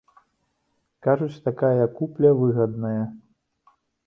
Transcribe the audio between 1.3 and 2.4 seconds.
такая купля